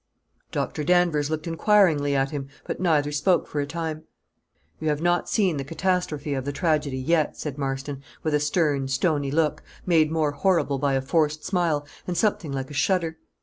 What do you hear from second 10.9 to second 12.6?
a forced smile and something